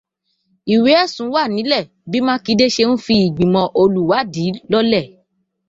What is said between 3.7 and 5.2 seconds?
olùwádìí lọ́lẹ̀.